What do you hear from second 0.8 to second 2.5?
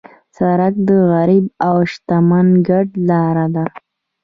د غریب او شتمن